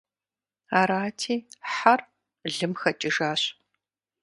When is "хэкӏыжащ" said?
2.81-3.41